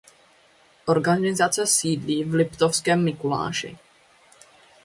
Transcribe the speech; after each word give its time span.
Organizace 0.85 1.67
sídlí 1.67 2.23
v 2.23 2.33
Liptovském 2.33 3.03
Mikuláši. 3.03 3.77